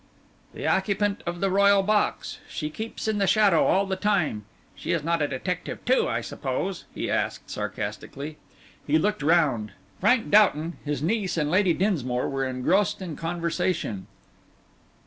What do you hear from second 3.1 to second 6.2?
the shadow all the time. She is not a detective, too,